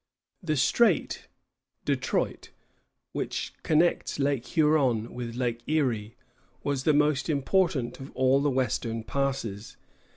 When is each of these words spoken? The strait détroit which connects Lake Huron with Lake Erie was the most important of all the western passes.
The 0.41 0.55
strait 0.55 1.27
détroit 1.85 2.49
which 3.11 3.53
connects 3.61 4.17
Lake 4.17 4.47
Huron 4.47 5.13
with 5.13 5.35
Lake 5.35 5.61
Erie 5.67 6.15
was 6.63 6.85
the 6.85 6.93
most 6.93 7.29
important 7.29 7.99
of 7.99 8.09
all 8.15 8.41
the 8.41 8.49
western 8.49 9.03
passes. 9.03 9.77